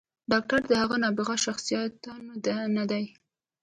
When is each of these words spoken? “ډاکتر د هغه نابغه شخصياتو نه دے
“ډاکتر 0.31 0.61
د 0.69 0.73
هغه 0.81 0.95
نابغه 1.03 1.35
شخصياتو 1.45 2.13
نه 2.77 2.83
دے 2.91 3.03